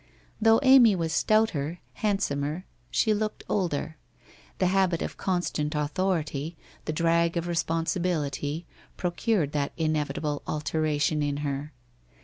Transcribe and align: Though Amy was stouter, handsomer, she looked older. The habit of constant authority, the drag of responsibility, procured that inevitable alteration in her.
Though 0.41 0.59
Amy 0.63 0.95
was 0.95 1.13
stouter, 1.13 1.77
handsomer, 1.93 2.65
she 2.89 3.13
looked 3.13 3.43
older. 3.47 3.97
The 4.57 4.65
habit 4.65 5.03
of 5.03 5.15
constant 5.15 5.75
authority, 5.75 6.57
the 6.85 6.91
drag 6.91 7.37
of 7.37 7.45
responsibility, 7.45 8.65
procured 8.97 9.51
that 9.51 9.73
inevitable 9.77 10.41
alteration 10.47 11.21
in 11.21 11.37
her. 11.45 11.71